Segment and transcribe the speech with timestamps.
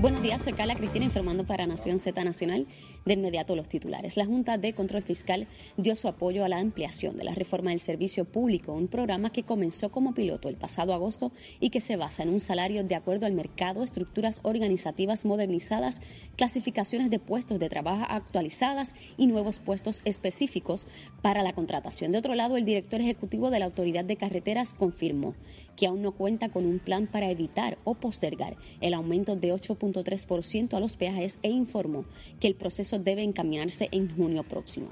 [0.00, 2.68] Buenos días, soy Carla Cristina informando para Nación Z Nacional.
[3.04, 4.16] De inmediato los titulares.
[4.16, 7.80] La Junta de Control Fiscal dio su apoyo a la ampliación de la reforma del
[7.80, 12.22] servicio público, un programa que comenzó como piloto el pasado agosto y que se basa
[12.22, 16.00] en un salario de acuerdo al mercado, estructuras organizativas modernizadas,
[16.36, 20.86] clasificaciones de puestos de trabajo actualizadas y nuevos puestos específicos
[21.22, 22.12] para la contratación.
[22.12, 25.34] De otro lado, el director ejecutivo de la Autoridad de Carreteras confirmó
[25.78, 30.74] que aún no cuenta con un plan para evitar o postergar el aumento de 8.3%
[30.74, 32.04] a los peajes e informó
[32.40, 34.88] que el proceso debe encaminarse en junio próximo.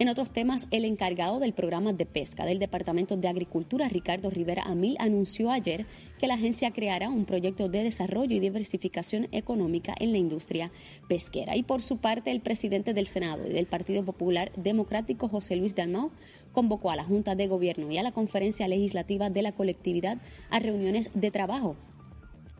[0.00, 4.64] En otros temas, el encargado del programa de pesca del Departamento de Agricultura, Ricardo Rivera
[4.64, 5.86] Amil, anunció ayer
[6.18, 10.72] que la agencia creará un proyecto de desarrollo y diversificación económica en la industria
[11.08, 11.56] pesquera.
[11.56, 15.76] Y por su parte, el presidente del Senado y del Partido Popular Democrático, José Luis
[15.76, 16.10] Dalmau,
[16.52, 20.18] convocó a la Junta de Gobierno y a la Conferencia Legislativa de la Colectividad
[20.50, 21.76] a reuniones de trabajo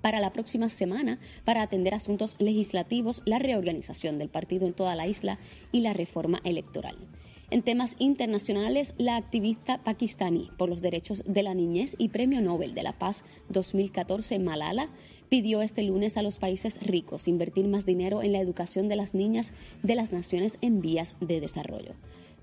[0.03, 5.09] para la próxima semana para atender asuntos legislativos, la reorganización del partido en toda la
[5.09, 5.39] isla
[5.73, 6.95] y la reforma electoral.
[7.51, 12.75] En temas internacionales, la activista pakistaní por los derechos de la niñez y Premio Nobel
[12.75, 14.89] de la Paz 2014, Malala,
[15.29, 19.15] pidió este lunes a los países ricos invertir más dinero en la educación de las
[19.15, 21.95] niñas de las naciones en vías de desarrollo.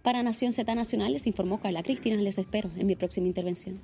[0.01, 2.17] Para Nación Z Nacional les informó Carla Cristina.
[2.17, 3.81] Les espero en mi próxima intervención.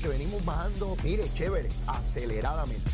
[0.00, 2.90] Que venimos bajando, mire, chévere, aceleradamente.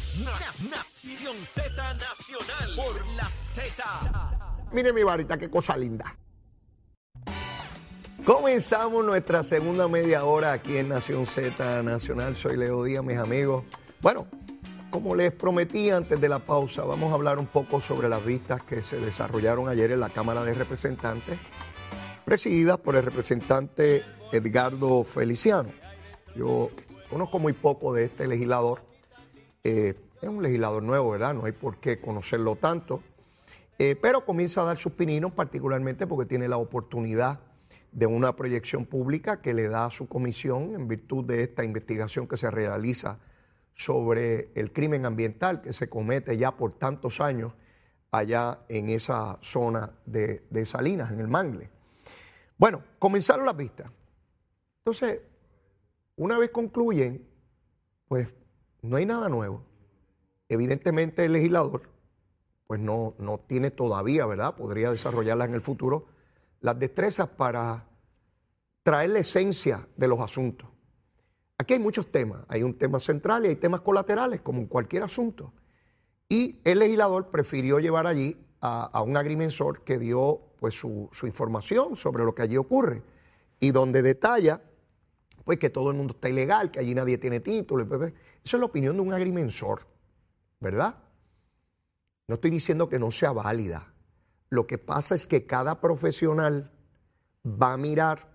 [0.71, 4.54] Nación Z Nacional por la Z.
[4.73, 6.17] Mire mi varita, qué cosa linda.
[8.25, 12.35] Comenzamos nuestra segunda media hora aquí en Nación Z Nacional.
[12.37, 13.65] Soy Leo Díaz, mis amigos.
[14.01, 14.27] Bueno,
[14.91, 18.63] como les prometí antes de la pausa, vamos a hablar un poco sobre las vistas
[18.63, 21.39] que se desarrollaron ayer en la Cámara de Representantes,
[22.25, 25.71] presididas por el representante Edgardo Feliciano.
[26.35, 26.71] Yo
[27.11, 28.83] conozco muy poco de este legislador.
[29.65, 31.35] Eh, es un legislador nuevo, ¿verdad?
[31.35, 33.03] No hay por qué conocerlo tanto.
[33.79, 37.41] Eh, pero comienza a dar sus pininos, particularmente porque tiene la oportunidad
[37.93, 42.27] de una proyección pública que le da a su comisión en virtud de esta investigación
[42.27, 43.19] que se realiza
[43.75, 47.53] sobre el crimen ambiental que se comete ya por tantos años
[48.11, 51.71] allá en esa zona de, Salinas, en el Mangle.
[52.57, 53.91] Bueno, comenzaron las vistas.
[54.79, 55.21] Entonces,
[56.17, 57.29] una vez concluyen,
[58.07, 58.29] pues
[58.83, 59.65] no hay nada nuevo.
[60.49, 61.91] Evidentemente el legislador,
[62.67, 64.55] pues no, no tiene todavía, ¿verdad?
[64.57, 66.07] Podría desarrollarla en el futuro,
[66.61, 67.87] las destrezas para
[68.83, 70.69] traer la esencia de los asuntos.
[71.59, 72.45] Aquí hay muchos temas.
[72.49, 75.53] Hay un tema central y hay temas colaterales, como en cualquier asunto.
[76.29, 82.25] Y el legislador prefirió llevar allí a, un agrimensor que dio pues, su, información sobre
[82.25, 83.03] lo que allí ocurre
[83.61, 84.63] y donde detalla
[85.45, 87.85] pues, que todo el mundo está ilegal, que allí nadie tiene título.
[87.85, 89.87] Esa es la opinión de un agrimensor,
[90.61, 90.97] ¿verdad?
[92.27, 93.93] No estoy diciendo que no sea válida.
[94.49, 96.71] Lo que pasa es que cada profesional
[97.45, 98.35] va a mirar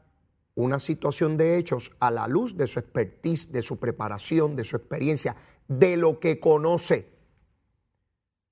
[0.56, 4.76] una situación de hechos a la luz de su expertise, de su preparación, de su
[4.76, 5.36] experiencia,
[5.68, 7.10] de lo que conoce.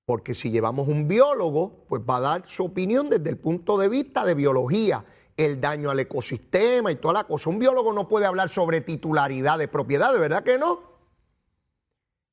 [0.06, 3.88] Porque si llevamos un biólogo, pues va a dar su opinión desde el punto de
[3.88, 5.04] vista de biología,
[5.36, 7.50] el daño al ecosistema y toda la cosa.
[7.50, 10.97] Un biólogo no puede hablar sobre titularidad de propiedad, ¿de verdad que no?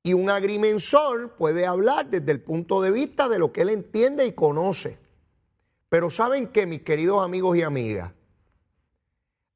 [0.06, 4.26] Y un agrimensor puede hablar desde el punto de vista de lo que él entiende
[4.26, 4.98] y conoce.
[5.90, 8.14] Pero ¿saben qué, mis queridos amigos y amigas?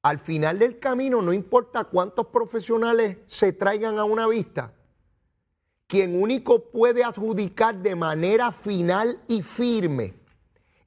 [0.02, 4.74] al final del camino, no importa cuántos profesionales se traigan a una vista,
[5.88, 10.14] quien único puede adjudicar de manera final y firme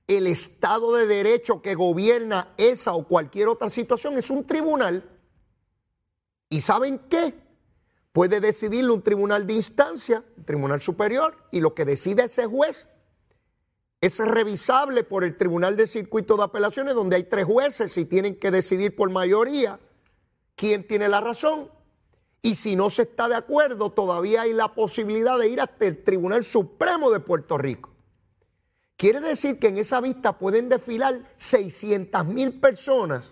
[0.06, 5.08] el Estado de Derecho que gobierna esa o cualquier otra situación es un tribunal.
[6.48, 7.34] ¿Y saben qué?
[8.12, 12.86] Puede decidirlo un tribunal de instancia, un tribunal superior, y lo que decide ese juez
[14.02, 18.34] es revisable por el Tribunal de Circuito de Apelaciones, donde hay tres jueces y tienen
[18.34, 19.78] que decidir por mayoría
[20.56, 21.70] quién tiene la razón.
[22.42, 26.02] Y si no se está de acuerdo, todavía hay la posibilidad de ir hasta el
[26.02, 27.90] Tribunal Supremo de Puerto Rico.
[28.96, 33.30] Quiere decir que en esa vista pueden desfilar 600 mil personas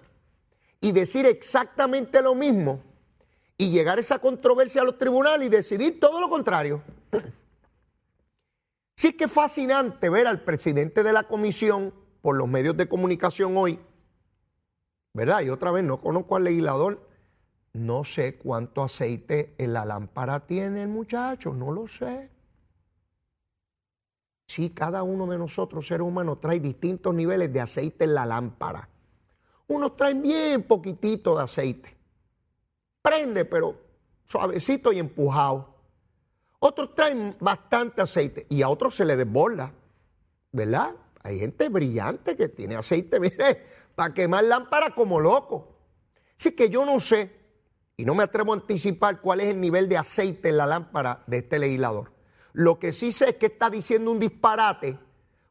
[0.81, 2.89] y decir exactamente lo mismo
[3.60, 6.82] y llegar esa controversia a los tribunales y decidir todo lo contrario.
[8.96, 11.92] Sí que es fascinante ver al presidente de la comisión
[12.22, 13.78] por los medios de comunicación hoy,
[15.12, 15.42] ¿verdad?
[15.42, 17.06] Y otra vez no conozco al legislador,
[17.74, 22.30] no sé cuánto aceite en la lámpara tiene el muchacho, no lo sé.
[24.48, 28.88] Sí, cada uno de nosotros, seres humanos, trae distintos niveles de aceite en la lámpara.
[29.66, 32.00] Unos traen bien poquitito de aceite.
[33.02, 33.76] Prende, pero
[34.26, 35.75] suavecito y empujado.
[36.58, 39.73] Otros traen bastante aceite y a otros se les desborda,
[40.52, 40.94] ¿verdad?
[41.23, 45.76] Hay gente brillante que tiene aceite, mire, para quemar lámparas como loco.
[46.38, 47.31] Así que yo no sé,
[47.97, 51.23] y no me atrevo a anticipar cuál es el nivel de aceite en la lámpara
[51.26, 52.12] de este legislador.
[52.52, 54.99] Lo que sí sé es que está diciendo un disparate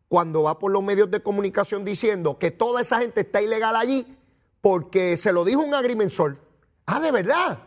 [0.07, 4.17] cuando va por los medios de comunicación diciendo que toda esa gente está ilegal allí
[4.61, 6.37] porque se lo dijo un agrimensor.
[6.91, 7.59] Ah, de verdad.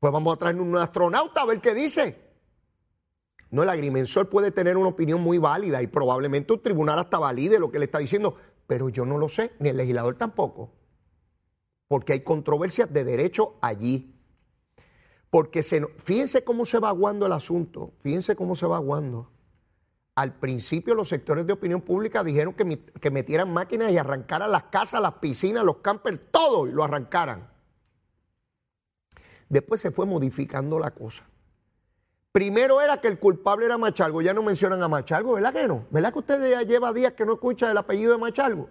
[0.00, 2.18] Pues vamos a traer un astronauta a ver qué dice.
[3.52, 7.60] No, el agrimensor puede tener una opinión muy válida y probablemente un tribunal hasta valide
[7.60, 8.36] lo que le está diciendo,
[8.66, 10.72] pero yo no lo sé, ni el legislador tampoco.
[11.86, 14.20] Porque hay controversias de derecho allí.
[15.30, 19.30] Porque se, fíjense cómo se va aguando el asunto, fíjense cómo se va aguando.
[20.16, 24.64] Al principio los sectores de opinión pública dijeron que, que metieran máquinas y arrancaran las
[24.64, 27.53] casas, las piscinas, los campers, todo y lo arrancaran.
[29.48, 31.24] Después se fue modificando la cosa.
[32.32, 35.86] Primero era que el culpable era Machalgo, ya no mencionan a Machalgo, ¿verdad que no?
[35.90, 38.68] ¿Verdad que usted ya lleva días que no escucha el apellido de Machalgo?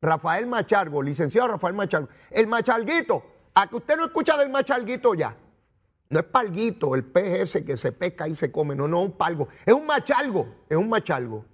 [0.00, 2.08] Rafael Machalgo, licenciado Rafael Machalgo.
[2.30, 3.22] El Machalguito,
[3.54, 5.36] a que usted no escucha del Machalguito ya.
[6.10, 9.12] No es palguito, el pez ese que se pesca y se come, no, no, un
[9.12, 9.48] palgo.
[9.66, 11.44] Es un machalgo, es un machalgo.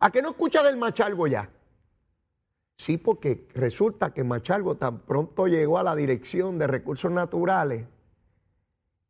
[0.00, 1.50] ¿A que no escucha del machalgo ya?
[2.76, 7.86] Sí, porque resulta que Machalgo tan pronto llegó a la dirección de recursos naturales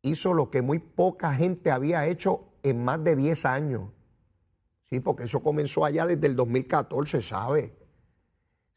[0.01, 3.89] hizo lo que muy poca gente había hecho en más de 10 años.
[4.89, 7.75] Sí, porque eso comenzó allá desde el 2014, ¿sabe?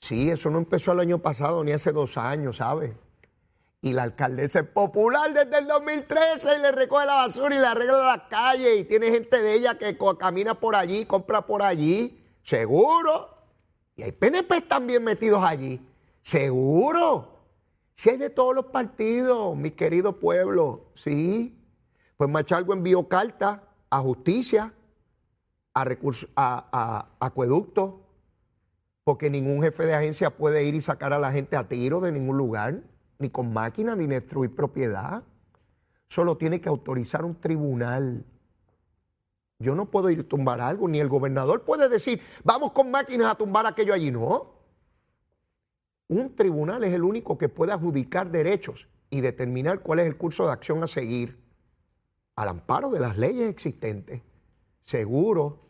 [0.01, 2.97] Sí, eso no empezó el año pasado ni hace dos años, ¿sabe?
[3.83, 7.67] Y la alcaldesa es popular desde el 2013 y le recoge la basura y le
[7.67, 12.23] arregla la calle y tiene gente de ella que camina por allí, compra por allí,
[12.43, 13.40] seguro.
[14.01, 15.79] Y hay PNP también metidos allí,
[16.23, 17.37] seguro.
[17.93, 21.63] Si hay de todos los partidos, mi querido pueblo, sí.
[22.17, 24.73] Pues Machalgo envió carta a justicia,
[25.75, 25.85] a,
[26.35, 28.01] a, acueducto,
[29.05, 32.11] porque ningún jefe de agencia puede ir y sacar a la gente a tiro de
[32.11, 32.83] ningún lugar,
[33.19, 35.25] ni con máquina, ni destruir propiedad.
[36.09, 38.25] Solo tiene que autorizar un tribunal.
[39.61, 43.31] Yo no puedo ir a tumbar algo, ni el gobernador puede decir, vamos con máquinas
[43.31, 44.55] a tumbar aquello allí, no.
[46.09, 50.47] Un tribunal es el único que puede adjudicar derechos y determinar cuál es el curso
[50.47, 51.39] de acción a seguir
[52.37, 54.23] al amparo de las leyes existentes.
[54.81, 55.69] Seguro.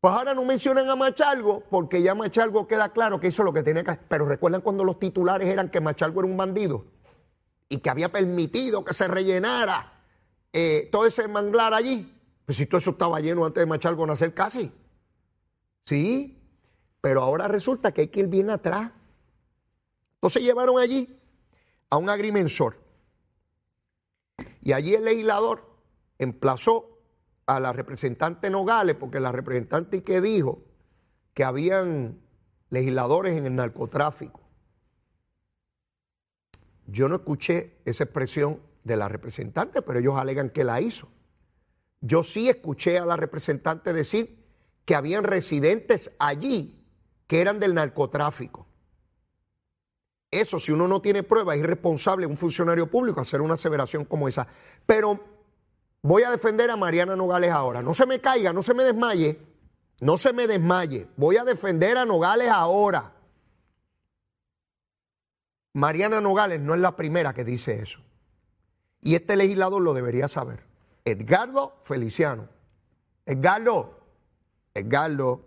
[0.00, 3.62] Pues ahora no mencionan a Machalgo porque ya Machalgo queda claro que hizo lo que
[3.62, 4.04] tenía que hacer.
[4.06, 6.84] Pero recuerdan cuando los titulares eran que Machalgo era un bandido
[7.70, 10.02] y que había permitido que se rellenara
[10.52, 12.13] eh, todo ese manglar allí.
[12.44, 14.72] Pues si todo eso estaba lleno antes de Machalgo nacer casi.
[15.84, 16.42] Sí,
[17.00, 18.90] pero ahora resulta que hay que ir bien atrás.
[20.16, 21.18] Entonces llevaron allí
[21.90, 22.78] a un agrimensor.
[24.60, 25.70] Y allí el legislador
[26.18, 26.98] emplazó
[27.46, 30.62] a la representante Nogales, porque la representante que dijo
[31.34, 32.20] que habían
[32.70, 34.40] legisladores en el narcotráfico.
[36.86, 41.08] Yo no escuché esa expresión de la representante, pero ellos alegan que la hizo.
[42.06, 44.44] Yo sí escuché a la representante decir
[44.84, 46.84] que habían residentes allí
[47.26, 48.66] que eran del narcotráfico.
[50.30, 54.28] Eso, si uno no tiene pruebas, es irresponsable un funcionario público hacer una aseveración como
[54.28, 54.46] esa.
[54.84, 55.18] Pero
[56.02, 57.80] voy a defender a Mariana Nogales ahora.
[57.80, 59.40] No se me caiga, no se me desmaye.
[60.00, 61.06] No se me desmaye.
[61.16, 63.14] Voy a defender a Nogales ahora.
[65.72, 68.00] Mariana Nogales no es la primera que dice eso.
[69.00, 70.73] Y este legislador lo debería saber.
[71.04, 72.48] Edgardo Feliciano.
[73.26, 74.00] Edgardo.
[74.72, 75.44] Edgardo.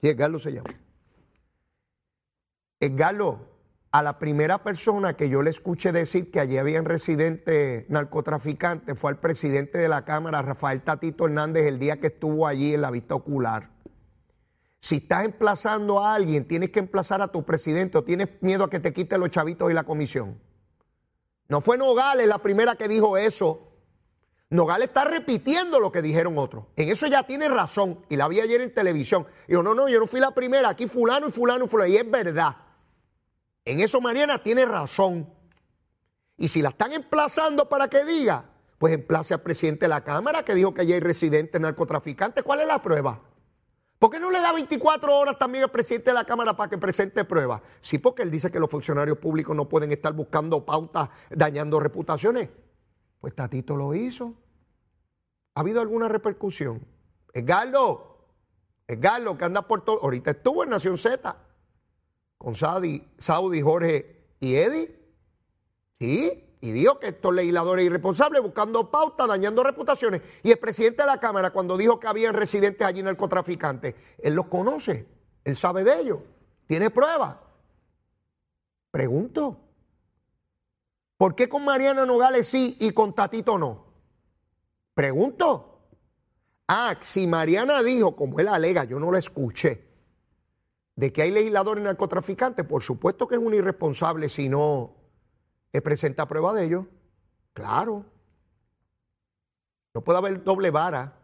[0.00, 0.70] Sí, Edgardo se llama.
[2.80, 3.56] Edgardo
[3.92, 9.10] a la primera persona que yo le escuché decir que allí habían residentes narcotraficantes fue
[9.10, 12.90] al presidente de la Cámara, Rafael Tatito Hernández, el día que estuvo allí en la
[12.90, 13.70] vista ocular.
[14.80, 18.70] Si estás emplazando a alguien, tienes que emplazar a tu presidente o tienes miedo a
[18.70, 20.38] que te quite los chavitos y la comisión.
[21.48, 23.65] No fue Nogales la primera que dijo eso.
[24.48, 26.66] Nogales está repitiendo lo que dijeron otros.
[26.76, 28.04] En eso ya tiene razón.
[28.08, 29.26] Y la vi ayer en televisión.
[29.48, 30.68] Dijo, no, no, yo no fui la primera.
[30.68, 31.92] Aquí fulano y fulano y fulano.
[31.92, 32.56] Y es verdad.
[33.64, 35.28] En eso Mariana tiene razón.
[36.36, 38.44] Y si la están emplazando para que diga,
[38.78, 42.44] pues emplace al presidente de la Cámara que dijo que ya hay residentes narcotraficantes.
[42.44, 43.20] ¿Cuál es la prueba?
[43.98, 46.78] ¿Por qué no le da 24 horas también al presidente de la Cámara para que
[46.78, 47.62] presente pruebas?
[47.80, 52.50] Sí, porque él dice que los funcionarios públicos no pueden estar buscando pautas, dañando reputaciones.
[53.26, 54.34] Pues Tatito lo hizo.
[55.56, 56.86] ¿Ha habido alguna repercusión?
[57.34, 58.18] Edgardo,
[58.86, 60.00] Edgardo, que anda por todo.
[60.00, 61.36] Ahorita estuvo en Nación Z
[62.38, 64.96] con Saudi, Saudi, Jorge y Eddie.
[65.98, 66.56] Sí.
[66.60, 70.22] y dijo que estos legisladores irresponsables buscando pauta, dañando reputaciones.
[70.44, 74.46] Y el presidente de la Cámara, cuando dijo que habían residentes allí narcotraficantes, él los
[74.46, 75.04] conoce,
[75.42, 76.20] él sabe de ellos,
[76.68, 77.38] tiene pruebas.
[78.92, 79.65] Pregunto,
[81.16, 83.84] ¿por qué con Mariana Nogales sí y con Tatito no?
[84.94, 85.72] Pregunto.
[86.68, 89.86] Ah, si Mariana dijo, como él alega, yo no la escuché,
[90.96, 94.96] de que hay legisladores narcotraficantes, por supuesto que es un irresponsable si no
[95.80, 96.86] presenta prueba de ello.
[97.52, 98.04] Claro.
[99.94, 101.14] No puede haber doble vara.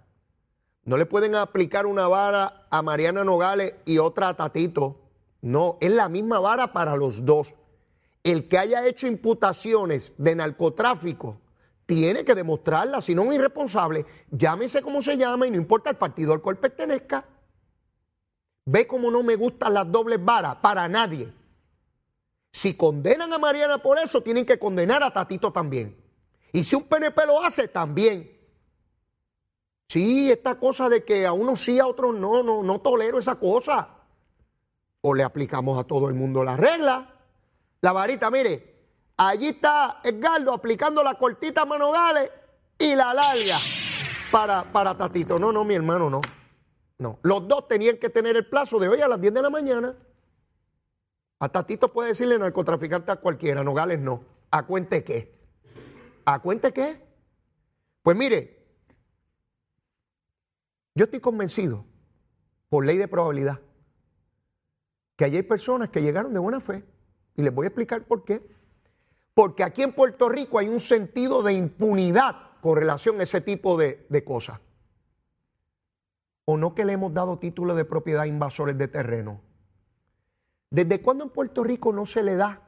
[0.84, 4.98] No le pueden aplicar una vara a Mariana Nogales y otra a Tatito.
[5.40, 7.54] No, es la misma vara para los dos.
[8.22, 11.38] El que haya hecho imputaciones de narcotráfico
[11.86, 15.96] tiene que demostrarla, si no es irresponsable, llámese como se llama y no importa el
[15.96, 17.26] partido al cual pertenezca.
[18.64, 21.32] Ve cómo no me gustan las dobles varas para nadie.
[22.52, 25.96] Si condenan a Mariana por eso, tienen que condenar a Tatito también.
[26.52, 28.30] Y si un PNP lo hace, también.
[29.88, 33.34] Sí, esta cosa de que a unos sí, a otros no, no, no tolero esa
[33.36, 33.88] cosa.
[35.00, 37.11] O le aplicamos a todo el mundo la regla.
[37.82, 38.74] La varita, mire,
[39.16, 42.30] allí está Edgardo aplicando la cortita a Manogales
[42.78, 43.58] y la larga
[44.30, 45.36] para, para Tatito.
[45.36, 46.20] No, no, mi hermano, no.
[46.98, 47.18] No.
[47.22, 49.96] Los dos tenían que tener el plazo de hoy a las 10 de la mañana.
[51.40, 54.24] A Tatito puede decirle narcotraficante a cualquiera, Nogales no.
[54.52, 55.34] ¿A cuente qué?
[56.24, 57.04] ¿A cuente qué?
[58.02, 58.64] Pues mire,
[60.94, 61.84] yo estoy convencido,
[62.68, 63.60] por ley de probabilidad,
[65.16, 66.84] que allí hay personas que llegaron de buena fe.
[67.36, 68.42] Y les voy a explicar por qué.
[69.34, 73.76] Porque aquí en Puerto Rico hay un sentido de impunidad con relación a ese tipo
[73.76, 74.60] de, cosas.
[76.44, 79.40] O no que le hemos dado título de propiedad a invasores de terreno
[80.70, 82.62] ¿Desde cuándo en Puerto Rico no se le da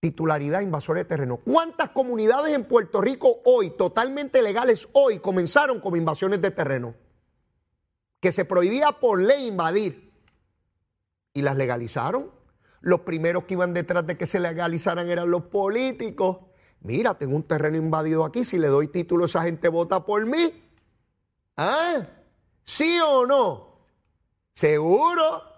[0.00, 1.36] titularidad a invasores de terreno?
[1.36, 6.94] ¿Cuántas comunidades en Puerto Rico hoy, totalmente legales hoy, comenzaron como invasiones de terreno?
[8.18, 10.10] Que se prohibía por ley invadir.
[11.34, 12.30] Y las legalizaron.
[12.82, 16.38] Los primeros que iban detrás de que se legalizaran eran los políticos.
[16.80, 20.52] Mira, tengo un terreno invadido aquí, si le doy título esa gente vota por mí.
[21.56, 22.00] ¿Ah?
[22.64, 23.78] ¿Sí o no?
[24.52, 25.52] ¿Seguro?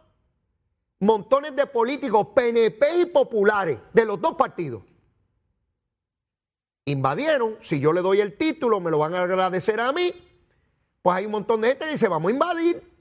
[1.05, 4.83] montones de políticos, PNP y populares, de los dos partidos.
[6.87, 10.13] Invadieron, si yo le doy el título, me lo van a agradecer a mí,
[11.03, 12.94] pues hay un montón de gente que dice, vamos a invadir.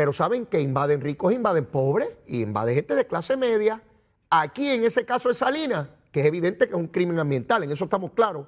[0.00, 3.82] Pero saben que invaden ricos, invaden pobres y invaden gente de clase media.
[4.30, 7.70] Aquí en ese caso de Salinas, que es evidente que es un crimen ambiental, en
[7.70, 8.46] eso estamos claros.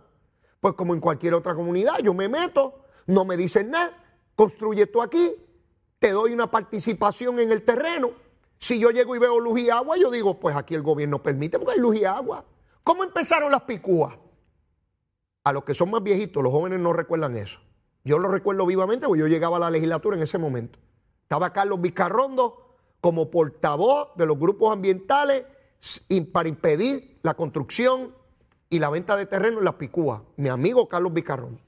[0.61, 3.92] Pues como en cualquier otra comunidad, yo me meto, no me dicen nada,
[4.35, 5.35] construye esto aquí,
[5.99, 8.12] te doy una participación en el terreno.
[8.59, 11.59] Si yo llego y veo luz y agua, yo digo, pues aquí el gobierno permite
[11.59, 12.47] porque hay luz y agua.
[12.82, 14.14] ¿Cómo empezaron las picúas?
[15.44, 17.61] A los que son más viejitos, los jóvenes no recuerdan eso.
[18.04, 20.78] Yo lo recuerdo vivamente porque yo llegaba a la legislatura en ese momento.
[21.23, 25.45] Estaba Carlos Vizcarrondo como portavoz de los grupos ambientales
[26.33, 28.14] para impedir la construcción
[28.69, 30.23] y la venta de terreno en las picúas.
[30.37, 31.61] Mi amigo Carlos Vizcarrondo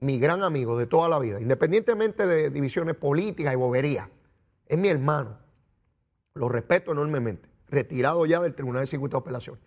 [0.00, 4.08] mi gran amigo de toda la vida, independientemente de divisiones políticas y boberías.
[4.66, 5.38] Es mi hermano.
[6.34, 7.48] Lo respeto enormemente.
[7.68, 9.58] Retirado ya del Tribunal de Circuito de Apelación.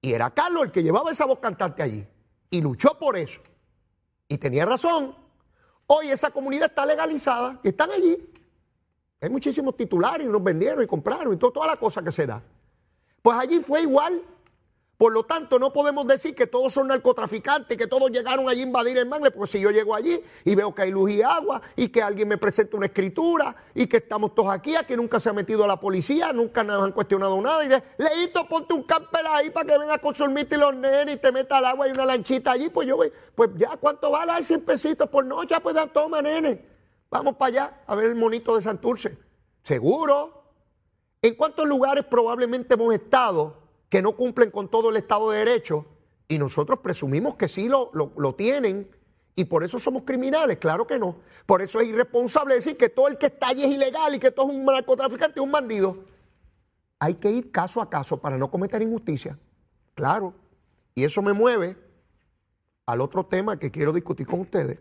[0.00, 2.06] Y era Carlos el que llevaba esa voz cantante allí.
[2.50, 3.42] Y luchó por eso.
[4.26, 5.14] Y tenía razón.
[5.86, 8.16] Hoy esa comunidad está legalizada y están allí.
[9.20, 12.42] Hay muchísimos titulares y nos vendieron y compraron y toda la cosa que se da.
[13.22, 14.20] Pues allí fue igual.
[15.02, 18.66] Por lo tanto, no podemos decir que todos son narcotraficantes, que todos llegaron allí a
[18.66, 21.60] invadir el mangle, porque si yo llego allí y veo que hay luz y agua
[21.74, 25.28] y que alguien me presenta una escritura y que estamos todos aquí, aquí nunca se
[25.28, 29.26] ha metido la policía, nunca nos han cuestionado nada y de, leíto, ponte un campel
[29.26, 32.06] ahí para que venga a consumirte los nenes y te meta al agua y una
[32.06, 34.30] lanchita allí, pues yo voy, pues ya, ¿cuánto vale?
[34.30, 36.64] Hay 100 pesitos por noche, pues da, toma, nene.
[37.10, 39.18] Vamos para allá a ver el monito de Santurce.
[39.64, 40.44] Seguro.
[41.20, 43.61] ¿En cuántos lugares probablemente hemos estado?
[43.92, 45.84] Que no cumplen con todo el Estado de Derecho
[46.26, 48.90] y nosotros presumimos que sí lo, lo, tienen
[49.34, 51.16] y por eso somos criminales, claro que no.
[51.44, 54.30] Por eso es irresponsable decir que todo el que está allí es ilegal y que
[54.30, 56.06] todo es un narcotraficante un bandido.
[57.00, 59.38] Hay que ir caso a caso para no cometer injusticia,
[59.94, 60.32] claro.
[60.94, 61.76] Y eso me mueve
[62.86, 64.78] al otro tema que quiero discutir con ustedes.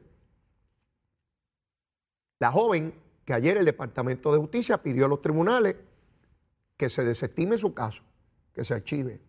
[2.39, 5.75] La joven que ayer el Departamento de Justicia pidió a los tribunales
[6.77, 8.03] que se desestime su caso
[8.53, 9.21] que se archive.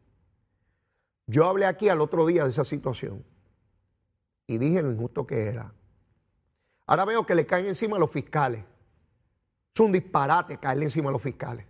[1.27, 3.25] Yo hablé aquí al otro día de esa situación
[4.47, 5.73] y dije lo injusto que era.
[6.87, 8.65] Ahora veo que le caen encima a los fiscales.
[9.75, 11.67] Es un disparate caerle encima a los fiscales.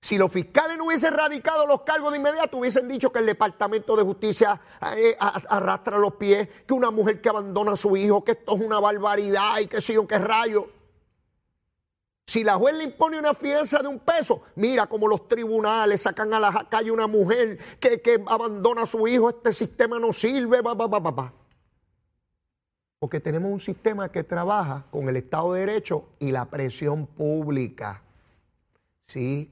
[0.00, 3.96] Si los fiscales no hubiesen radicado los cargos de inmediato, hubiesen dicho que el Departamento
[3.96, 4.60] de Justicia
[4.96, 8.64] eh, arrastra los pies, que una mujer que abandona a su hijo, que esto es
[8.64, 10.68] una barbaridad y que sé yo qué rayo.
[12.28, 16.34] Si la juez le impone una fianza de un peso, mira como los tribunales sacan
[16.34, 20.62] a la calle una mujer que, que abandona a su hijo, este sistema no sirve,
[20.62, 21.32] pa, pa, pa.
[22.98, 28.02] Porque tenemos un sistema que trabaja con el Estado de Derecho y la presión pública.
[29.06, 29.50] ¿Sí?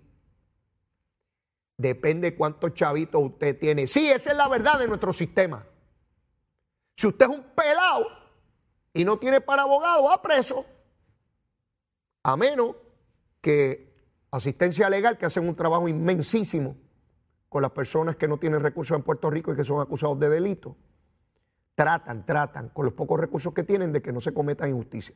[1.79, 3.87] Depende cuántos chavitos usted tiene.
[3.87, 5.65] Sí, esa es la verdad de nuestro sistema.
[6.95, 8.07] Si usted es un pelado
[8.93, 10.67] y no tiene para abogado, va preso.
[12.27, 12.75] A menos
[13.41, 13.95] que
[14.33, 16.77] asistencia legal, que hacen un trabajo inmensísimo
[17.49, 20.29] con las personas que no tienen recursos en Puerto Rico y que son acusados de
[20.29, 20.77] delito,
[21.77, 25.15] tratan, tratan con los pocos recursos que tienen de que no se cometa injusticia.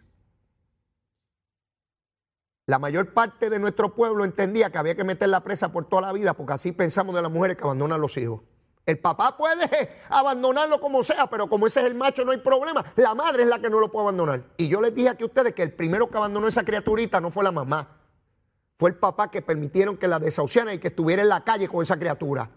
[2.66, 6.02] La mayor parte de nuestro pueblo entendía que había que meter la presa por toda
[6.02, 8.42] la vida, porque así pensamos de las mujeres que abandonan los hijos.
[8.90, 9.68] El papá puede
[10.08, 12.84] abandonarlo como sea, pero como ese es el macho no hay problema.
[12.96, 14.42] La madre es la que no lo puede abandonar.
[14.56, 17.30] Y yo les dije aquí a ustedes que el primero que abandonó esa criaturita no
[17.30, 17.96] fue la mamá.
[18.78, 21.82] Fue el papá que permitieron que la desahuciaran y que estuviera en la calle con
[21.82, 22.50] esa criatura.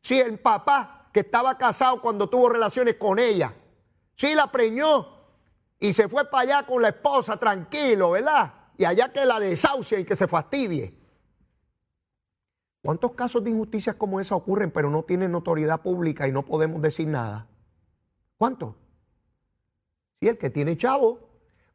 [0.00, 3.54] Sí, el papá que estaba casado cuando tuvo relaciones con ella.
[4.16, 5.06] Sí, la preñó
[5.78, 8.52] y se fue para allá con la esposa tranquilo, ¿verdad?
[8.82, 11.01] y allá que la desahucie y que se fastidie.
[12.82, 16.82] ¿Cuántos casos de injusticias como esa ocurren pero no tienen notoriedad pública y no podemos
[16.82, 17.46] decir nada?
[18.36, 18.74] ¿Cuántos?
[20.20, 21.20] Si el que tiene chavo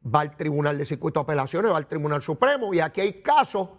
[0.04, 3.70] va al Tribunal de Circuito de Apelaciones, va al Tribunal Supremo y aquí hay casos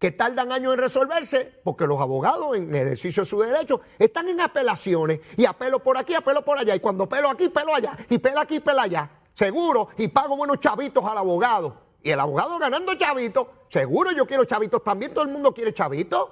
[0.00, 4.40] que tardan años en resolverse porque los abogados en ejercicio de su derecho están en
[4.40, 8.18] apelaciones y apelo por aquí, apelo por allá y cuando pelo aquí, pelo allá y
[8.18, 9.08] pelo aquí, pelo allá.
[9.32, 14.44] Seguro y pago buenos chavitos al abogado y el abogado ganando chavitos, seguro yo quiero
[14.44, 16.28] chavitos también, todo el mundo quiere chavitos.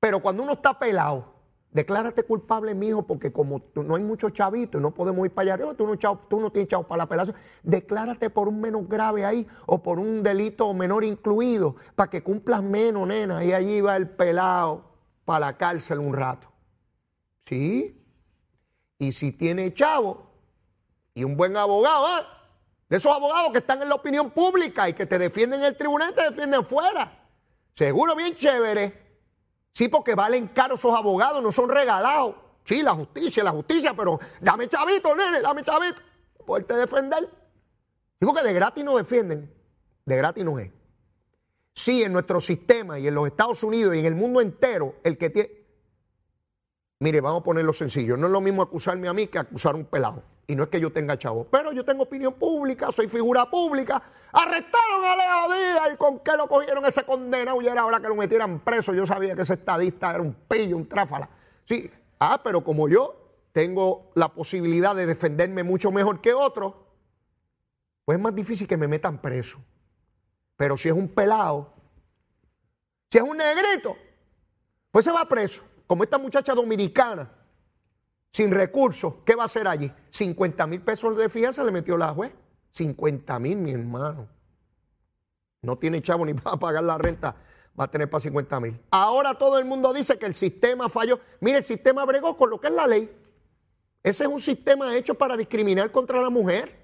[0.00, 1.34] Pero cuando uno está pelado,
[1.70, 5.54] declárate culpable, mijo, porque como no hay muchos chavitos y no podemos ir para allá
[5.54, 5.96] arriba, tú no,
[6.28, 9.98] tú no tienes chavos para la apelación, declárate por un menos grave ahí o por
[9.98, 14.84] un delito menor incluido, para que cumplas menos, nena, y allí va el pelado
[15.24, 16.48] para la cárcel un rato.
[17.44, 18.02] ¿Sí?
[18.98, 20.26] Y si tiene chavo
[21.14, 22.22] y un buen abogado, ¿eh?
[22.88, 25.76] De esos abogados que están en la opinión pública y que te defienden en el
[25.76, 27.12] tribunal te defienden fuera.
[27.74, 29.05] Seguro bien chévere.
[29.76, 32.34] Sí, porque valen caro esos abogados, no son regalados.
[32.64, 36.00] Sí, la justicia, la justicia, pero dame chavito, nene, dame chavito.
[36.46, 37.28] Poderte defender.
[38.18, 39.52] Digo que de gratis no defienden.
[40.06, 40.70] De gratis no es.
[41.74, 45.18] Sí, en nuestro sistema y en los Estados Unidos y en el mundo entero, el
[45.18, 45.50] que tiene.
[47.00, 48.16] Mire, vamos a ponerlo sencillo.
[48.16, 50.22] No es lo mismo acusarme a mí que acusar a un pelado.
[50.48, 54.00] Y no es que yo tenga chavo, pero yo tengo opinión pública, soy figura pública.
[54.32, 58.08] Arrestaron a Leo Díaz y con qué lo cogieron ese condenado y era ahora que
[58.08, 58.94] lo metieran preso.
[58.94, 61.28] Yo sabía que ese estadista era un pillo, un tráfala.
[61.64, 66.74] Sí, ah, pero como yo tengo la posibilidad de defenderme mucho mejor que otros,
[68.04, 69.58] pues es más difícil que me metan preso.
[70.56, 71.72] Pero si es un pelado,
[73.10, 73.96] si es un negrito,
[74.92, 75.64] pues se va preso.
[75.88, 77.35] Como esta muchacha dominicana
[78.36, 79.90] sin recursos, ¿qué va a hacer allí?
[80.10, 82.32] 50 mil pesos de fianza le metió la juez.
[82.72, 84.28] 50 mil, mi hermano.
[85.62, 87.34] No tiene chavo ni para pagar la renta,
[87.80, 88.78] va a tener para 50 mil.
[88.90, 91.18] Ahora todo el mundo dice que el sistema falló.
[91.40, 93.10] Mire, el sistema bregó con lo que es la ley.
[94.02, 96.78] Ese es un sistema hecho para discriminar contra la mujer.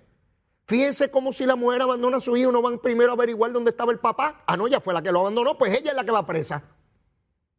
[0.65, 3.73] Fíjense como si la mujer abandona a su hijo, no van primero a averiguar dónde
[3.73, 4.43] estaba el papá.
[4.47, 6.62] Ah, no, ya fue la que lo abandonó, pues ella es la que va presa.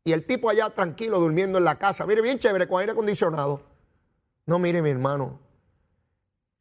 [0.03, 2.07] Y el tipo allá tranquilo, durmiendo en la casa.
[2.07, 3.72] Mire, bien chévere, con aire acondicionado.
[4.45, 5.39] No, mire mi hermano,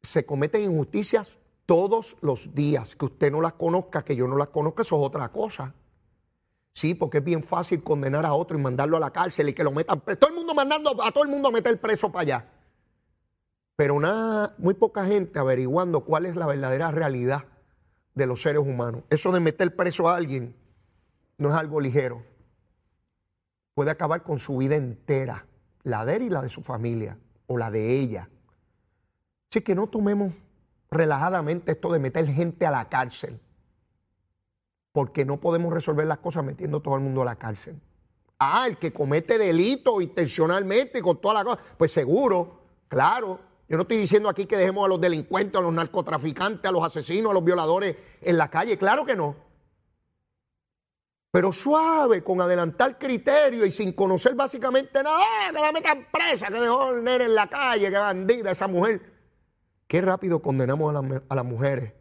[0.01, 2.95] se cometen injusticias todos los días.
[2.95, 5.73] Que usted no las conozca, que yo no las conozca, eso es otra cosa.
[6.73, 9.63] Sí, porque es bien fácil condenar a otro y mandarlo a la cárcel y que
[9.63, 10.19] lo metan preso.
[10.19, 12.49] Todo el mundo mandando a todo el mundo a meter preso para allá.
[13.75, 17.45] Pero nada, muy poca gente averiguando cuál es la verdadera realidad
[18.15, 19.03] de los seres humanos.
[19.09, 20.55] Eso de meter preso a alguien
[21.37, 22.23] no es algo ligero.
[23.73, 25.47] Puede acabar con su vida entera,
[25.83, 28.29] la de él y la de su familia o la de ella.
[29.49, 30.33] Así que no tomemos
[30.89, 33.39] relajadamente esto de meter gente a la cárcel,
[34.91, 37.79] porque no podemos resolver las cosas metiendo todo el mundo a la cárcel.
[38.39, 43.39] Ah, el que comete delito intencionalmente con toda la cosa, pues seguro, claro.
[43.69, 46.83] Yo no estoy diciendo aquí que dejemos a los delincuentes, a los narcotraficantes, a los
[46.83, 49.35] asesinos, a los violadores en la calle, claro que no.
[51.33, 55.19] Pero suave, con adelantar criterio y sin conocer básicamente nada.
[55.19, 56.49] ¡Eh, que la metan presa!
[56.49, 59.01] Que dejó el nene en la calle, que bandida esa mujer.
[59.87, 60.93] Qué rápido condenamos
[61.27, 61.93] a, las mujeres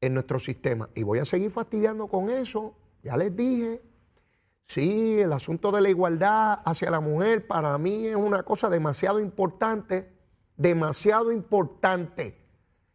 [0.00, 0.88] en nuestro sistema.
[0.94, 2.76] Y voy a seguir fastidiando con eso.
[3.02, 3.82] Ya les dije.
[4.66, 9.18] Sí, el asunto de la igualdad hacia la mujer para mí es una cosa demasiado
[9.18, 10.12] importante,
[10.56, 12.38] demasiado importante.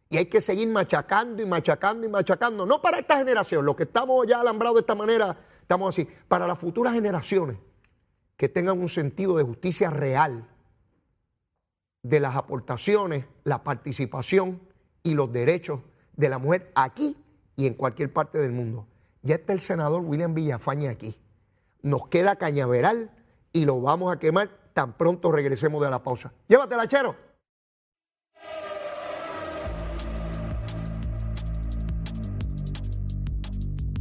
[0.08, 2.66] Y hay que seguir machacando y machacando y machacando.
[2.66, 6.08] No para esta generación, los que estamos ya alambrados de esta manera, estamos así.
[6.28, 7.56] Para las futuras generaciones
[8.36, 10.48] que tengan un sentido de justicia real
[12.02, 14.60] de las aportaciones, la participación
[15.02, 15.80] y los derechos
[16.16, 17.16] de la mujer aquí
[17.56, 18.86] y en cualquier parte del mundo.
[19.22, 21.16] Ya está el senador William Villafaña aquí.
[21.82, 23.10] Nos queda cañaveral
[23.52, 26.32] y lo vamos a quemar tan pronto regresemos de la pausa.
[26.48, 27.16] Llévatela, chero.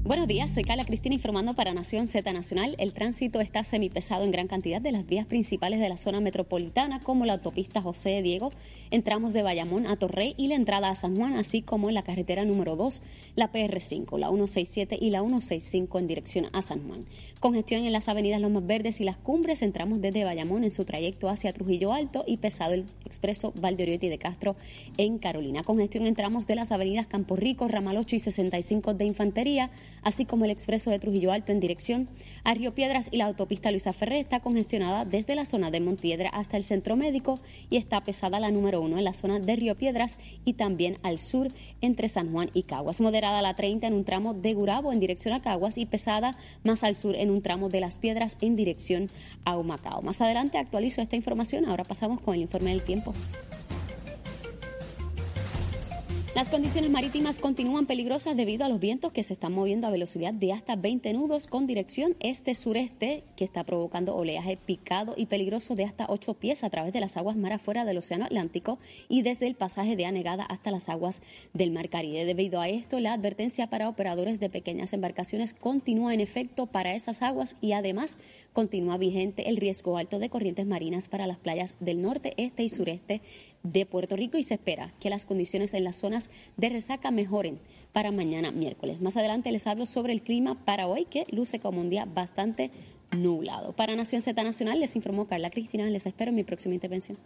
[0.05, 2.75] Buenos días, soy Carla Cristina informando para Nación Z Nacional.
[2.77, 6.99] El tránsito está semipesado en gran cantidad de las vías principales de la zona metropolitana,
[6.99, 8.51] como la autopista José Diego,
[8.91, 11.95] en tramos de Bayamón a Torrey y la entrada a San Juan, así como en
[11.95, 13.01] la carretera número 2,
[13.37, 17.05] la PR5, la 167 y la 165 en dirección a San Juan.
[17.39, 21.29] Congestión en las avenidas Lomas Verdes y las Cumbres, entramos desde Bayamón en su trayecto
[21.29, 24.57] hacia Trujillo Alto y pesado el expreso Valdeoriotti de Castro
[24.97, 25.63] en Carolina.
[25.63, 29.71] Congestión en tramos de las avenidas Campo Rico, Ramal 8 y 65 de Infantería,
[30.03, 32.09] así como el expreso de Trujillo Alto en dirección
[32.43, 36.29] a Río Piedras y la autopista Luisa Ferré está congestionada desde la zona de Montiedra
[36.29, 37.39] hasta el centro médico
[37.69, 41.19] y está pesada la número uno en la zona de Río Piedras y también al
[41.19, 43.01] sur entre San Juan y Caguas.
[43.01, 46.83] Moderada la 30 en un tramo de Gurabo en dirección a Caguas y pesada más
[46.83, 49.09] al sur en un tramo de Las Piedras en dirección
[49.45, 50.01] a Humacao.
[50.01, 51.65] Más adelante actualizo esta información.
[51.65, 53.13] Ahora pasamos con el informe del tiempo.
[56.35, 60.33] Las condiciones marítimas continúan peligrosas debido a los vientos que se están moviendo a velocidad
[60.33, 65.83] de hasta 20 nudos con dirección este-sureste, que está provocando oleaje picado y peligroso de
[65.83, 69.45] hasta 8 pies a través de las aguas mar afuera del Océano Atlántico y desde
[69.45, 71.21] el pasaje de Anegada hasta las aguas
[71.53, 72.25] del Mar Caribe.
[72.25, 77.21] Debido a esto, la advertencia para operadores de pequeñas embarcaciones continúa en efecto para esas
[77.21, 78.17] aguas y además
[78.53, 82.69] continúa vigente el riesgo alto de corrientes marinas para las playas del norte, este y
[82.69, 83.21] sureste
[83.63, 87.59] de Puerto Rico y se espera que las condiciones en las zonas de resaca mejoren
[87.93, 88.99] para mañana miércoles.
[89.01, 92.71] Más adelante les hablo sobre el clima para hoy que luce como un día bastante
[93.11, 93.73] nublado.
[93.73, 95.89] Para Nación Z Nacional les informó Carla Cristina.
[95.89, 97.17] Les espero en mi próxima intervención.